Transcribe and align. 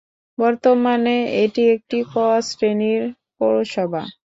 বর্তমানে 0.37 1.15
এটি 1.43 1.63
একটি 1.75 1.97
'ক' 2.05 2.15
শ্রেণীর 2.47 3.01
পৌরসভা। 3.37 4.03